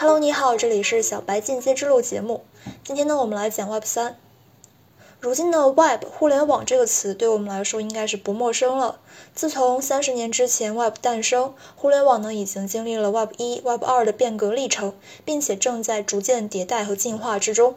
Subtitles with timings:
[0.00, 2.44] Hello，你好，这里是小白进阶之路节目。
[2.84, 4.16] 今天呢，我们来讲 Web 三。
[5.18, 9.00] 如今呢 Web 互联网这个词对我们来说应该是不陌生了。
[9.34, 14.94] 自从三十年之前 Web 诞生，互联网呢已经经历了 Web 一、Web 二的变革历程，
[15.24, 17.74] 并且正在逐渐迭代和进化之中。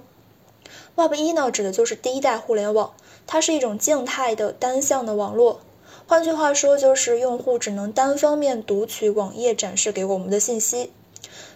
[0.93, 2.93] Web 一呢，指的就是第一代互联网，
[3.25, 5.61] 它是一种静态的单向的网络。
[6.05, 10.91] 换句话说，就是用户只能单方面读取网页展示给我们的信息。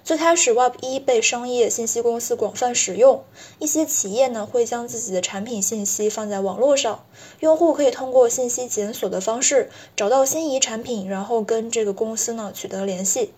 [0.04, 3.24] 最开始，Web 一被商业信息公司广泛使用。
[3.58, 7.06] 一些企业呢会将自己的产品信息放在网络上，
[7.40, 13.34] 用户可以通过信息检索的方式找到心仪产品，然后跟这个公司呢取得联系。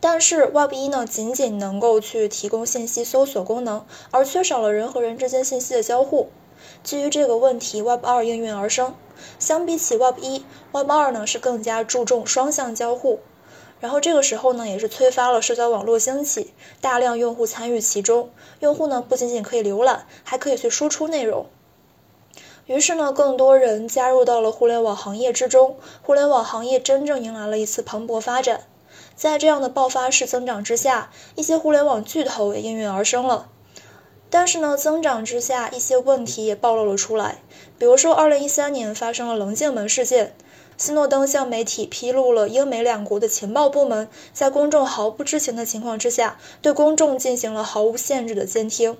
[0.00, 6.28] 但是，Web 一呢仅仅能够去提供信息搜索功能，而缺少了人和人之间信息的交互。
[6.84, 8.94] 基于这个问题，Web 二应运而生。
[9.38, 13.20] 相比起 Web 一，Web 二呢是更加注重双向交互。
[13.80, 18.30] 然后这个时候呢，也是催发了社交网络兴起，大量用户参与其中。
[18.60, 21.46] 用户呢不仅仅可以浏览，还可以去输出内容。
[22.66, 28.62] 于是呢，更多人加入到了互联网行业之中，互联网行业真正迎来了一次蓬勃发展。
[29.14, 33.48] 在这样的爆发式增长之下，一些互联网巨头也应运而生了。
[34.28, 37.40] 但是呢，增长之下，一些问题也暴露了出来。
[37.78, 40.34] 比如说，二零一三年发生了棱镜门事件。
[40.78, 48.96] 斯诺登向媒体披露了英美两国的情报部门在公众毫不知情的情况之下，对公众进行了毫无限制的监听。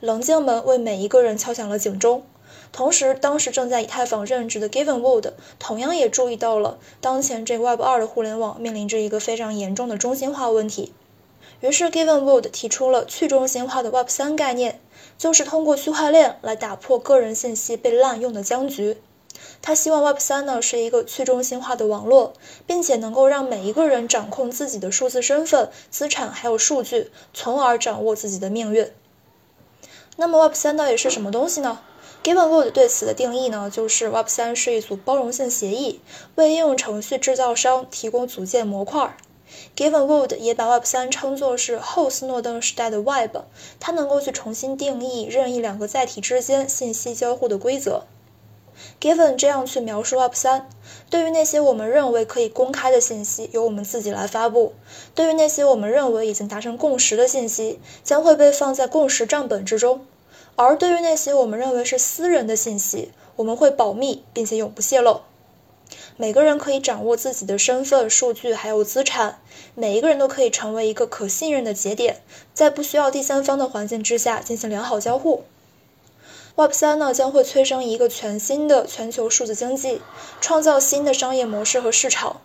[0.00, 2.24] 棱镜门为每一个人敲响了警钟。
[2.72, 10.92] 同时，当时正在以太坊任职的 Gavin Wood 同样也注意到了当前这 Web 二的互联网面临着一个非常严重的中心化问题。
[11.60, 14.80] 于是，Gavin Wood 提出了去中心化的 Web 三概念，
[15.16, 18.98] 就是通过区块链来打破个人信息被滥用的僵局。
[19.60, 22.32] 他希望 Web 三呢是一个去中心化的网络，
[22.66, 28.90] 并且能够让每一个人掌控自己的数字身份、资产还有数据，从而掌握自己的命运。
[30.16, 31.80] 那么 Web 三到底是什么东西呢
[32.24, 36.00] ？GivenWood 对此的定义呢，就是 Web 三是一组包容性协议，
[36.34, 39.16] 为应用程序制造商提供组件模块。
[39.76, 43.36] GivenWood 也把 Web 三称作是后斯诺登时代的 Web，
[43.78, 48.04] 它能够去重新定义任意两个载体之间信息交互的规则。
[49.00, 50.68] Given 这样去描述 Web 三，
[51.10, 54.72] 对于那些我们认为可以公开的信息，由我们自己来发布；
[55.14, 60.00] 对于那些我们认为已经达成共识的信息，将会被放在共识账本之中；
[60.56, 65.20] 而对于那些我们认为是私人的信息，我们会保密并且永不泄露。
[66.16, 69.40] 每个人可以掌握自己的身份、数据还有资产，
[69.74, 72.20] 每一个人都可以成为一个可信任的节点，
[72.52, 75.44] 在不需要第三方的环境之下进行良好交互。
[76.58, 80.02] Web 三呢将会催生一个全新的全球数字经济，
[80.40, 82.40] 创造新的商业模式和市场，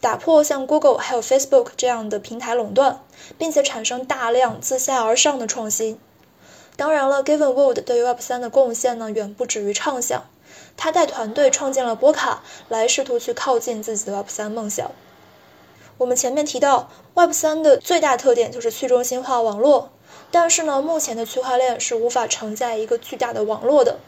[0.00, 3.02] 打破像 Google 还有 Facebook 这样的平台垄断，
[3.36, 5.98] 并且产生大量自下而上的创新。
[6.76, 10.22] 当然了，Gavin Wood 对于 Web 三的贡献呢远不止于畅想，
[10.76, 14.92] 他带团队创建了波卡，来试图去靠近自己的 Web 三梦想。
[15.98, 19.90] 我们前面提到，Web 三的最大特点就是去中心化网络。
[20.30, 23.98] 但是呢，目前的区块链是无法承载一个巨大的网络的，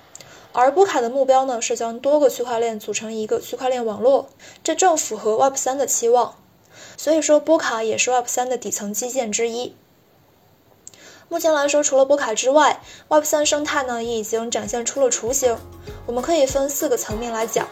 [0.53, 4.29] 而波卡的目标呢是将多个区块链组成一个区块链网络，
[4.62, 6.34] 这正符合 Web 三的期望。
[6.97, 9.75] 所以说，波卡也是 Web 三的底层基建之一。
[11.29, 15.56] 目前来说，除了波卡之外，Web 三生态呢也已经展现出了雏形。
[16.06, 17.67] 我们可以分四个层面来讲。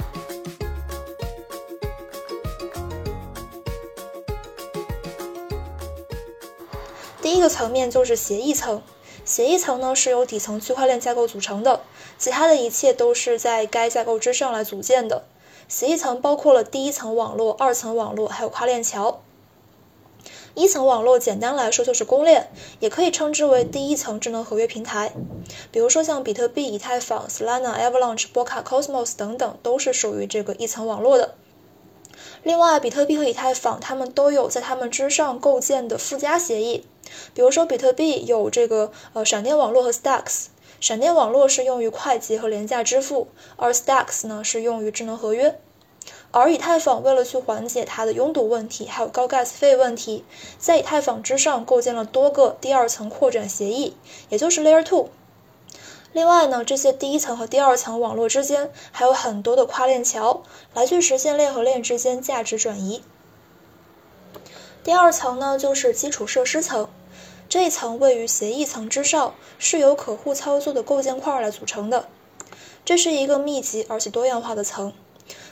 [7.27, 8.81] 第一个层面就是协议层，
[9.25, 11.81] 协议层呢是由底层区块链架构组成的，
[12.17, 15.25] 其他的一切都是在该架构之上来组建的。
[15.67, 19.23] 协议层包括了第一层网络、二层网络，还有跨链桥。
[20.55, 22.49] 一层网络简单来说就是公链，
[22.79, 25.13] 也可以称之为第一层智能合约平台。
[25.73, 31.35] 比如说像比特币、以太坊、Solana、Avalanche、波卡、Cosmos 等等，都是属于这个一层网络的。
[32.45, 36.87] 另外，比特币和以太坊它们都有在它们之上构建的附加协议。
[37.35, 40.47] 比如说，比特币有这个呃闪电网络和 Stacks，
[40.81, 45.59] 闪电网络是用于快捷和廉价支付，而 Stacks 呢是用于智能合约。
[46.31, 50.25] 而以太坊为了去缓解它的拥堵问题，还有高 gas 费问题，
[50.59, 53.97] 在以太坊之上构建了多个第二层扩展协议，
[54.29, 55.09] 也就是 Layer Two。
[56.13, 60.43] 另外呢，这些第一层和第二层网络之间还有很多的跨链桥，
[60.75, 63.03] 来去实现链和链之间价值转移。
[64.85, 66.89] 第二层呢，就是基础设施层，
[67.57, 72.07] 这一层位于协议层之上，是由可互操作的构建块来组成的。
[72.85, 74.93] 这是一个密集而且多样化的层。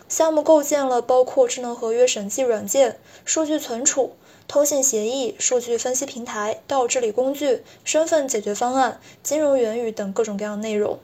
[0.07, 4.13] 项目构建了包括智能合约审计软件、数据存储、
[4.47, 10.99] 通信协议、数据分析平台、道治理工具、身份解决方案、金融元宇等各种各样的内容。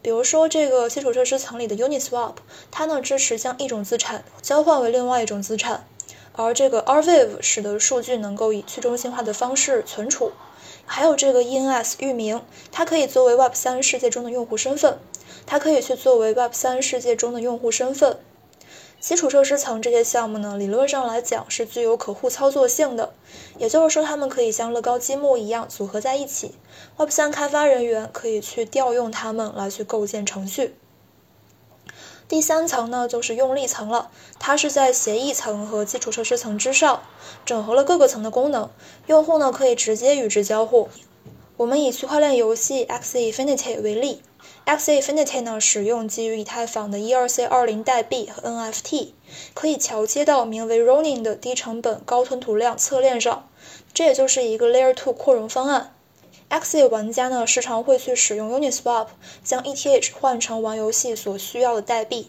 [0.00, 2.36] 比如说，这个基础设施层里的 Uniswap，
[2.70, 5.86] 它呢支持将一种资产交换为另外一种资产，
[6.32, 10.32] 而这个 RViv 使得数据能够以去中心化的方式存储。
[10.86, 12.42] 还有这个 ENS 域名，
[12.72, 14.98] 它可以作为 Web 三世界中的用户身份，
[15.46, 18.18] 它可以去作为 Web 三世界中的用户身份。
[18.98, 23.14] 基础设施层这些项目呢，理论上来讲是具有可互操作性的，
[23.56, 26.54] 也就是说，它们可以像乐高积木一样组合在一起。
[26.98, 30.74] Web 三开发人员可以去调用它们来去构建程序。
[32.30, 37.02] 第三层呢，就是用力层了，它是在协议层和基础设施层之上，
[37.44, 38.70] 整合了各个层的功能，
[39.08, 40.88] 用户呢可以直接与之交互。
[41.56, 44.22] 我们以区块链游戏 X Infinity 为例
[44.64, 49.08] ，X Infinity 呢使用基于以太坊的 ERC20 代币和 NFT，
[49.52, 53.48] 可以桥接到名为 Ronin 的低成本高吞吐量侧链上，
[53.92, 55.92] 这也就是一个 Layer 2扩容方案。
[56.50, 59.06] Axie 玩家呢，时常会去使用 Uniswap
[59.44, 62.28] 将 ETH 换成玩游戏所需要的代币。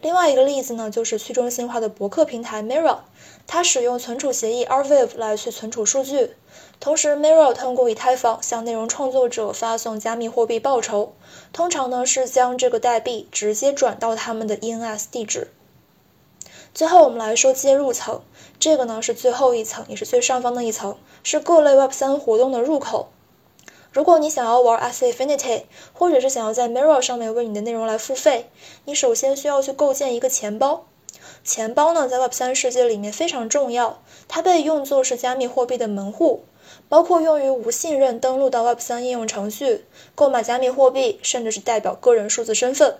[0.00, 2.98] 另外一个例子呢，就是去中心化的博客平台 Mirror，
[3.46, 6.34] 它使用存储协议 RVIV 来去存储数据。
[6.80, 11.12] 同时，Mirror 通过以太坊向内容创作者发送加密货币报酬，
[11.52, 15.52] 通常呢是将这个代币直接转到他们的 ENS 地址。
[16.74, 18.22] 最后，我们来说接入层，
[18.62, 23.08] 这个呢是最后一层，也是最上方的一层，是各类 Web 三活动的入口。
[23.90, 25.62] 如果你想要玩 Axie Infinity，
[25.92, 28.48] 或者是想要在 Mirror 上面为你的内容来付费，
[28.84, 30.86] 你首先需要去构建一个钱包。
[31.42, 36.44] 钱包呢，在 Web 三世界里面非常重要，它被用作是加密货币的门户，
[36.88, 42.96] 包括用于无信任登录到 Web 三应用程序、购买加密货币，甚至是代表个人数字身份。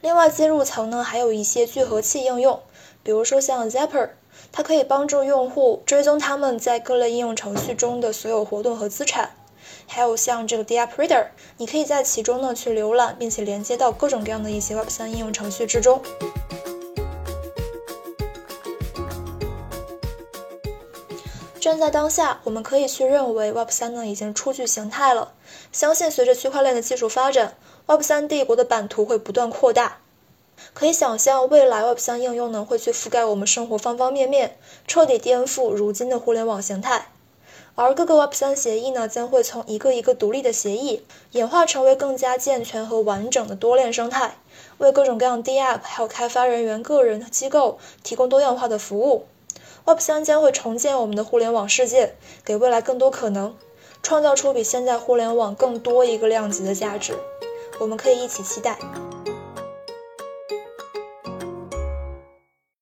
[0.00, 2.60] 另外，接入层呢，还有一些聚合器应用。
[3.04, 4.10] 比如说像 Zapper，
[4.58, 9.30] 它可以帮助用户追踪他们在各类应用程序中的所有活动和资产。
[9.86, 11.28] 还有像这个 Dapp Reader，
[11.58, 16.02] 你可以在其中呢去浏览，并且连接到各种各样的一些 Web 三应用程序之中。
[21.60, 25.34] 站在当下，我们可以去认为 Web 三呢已经初具形态了。
[25.70, 27.56] 相信随着区块链的技术发展
[27.86, 29.98] ，Web 三帝国的版图会不断扩大。
[30.74, 34.56] 可以想象，未来 Web 三应用呢会去覆盖我们生活方方面面，
[34.86, 37.08] 彻底颠覆如今的互联网形态。
[37.74, 44.36] 而各个 Web 三协议呢，将会从一个一个独立的协议，演化成为更加健全和完整的多链生态，
[44.78, 49.26] 为各种各样 DApp 还有开发人员、个人机构提供多样化的服务。
[49.84, 52.14] Web 三将会重建我们的互联网世界，
[52.44, 53.54] 给未来更多可能，
[54.02, 57.14] 创造出比现在互联网更多一个量级的价值。
[57.78, 58.76] 我们可以一起期待。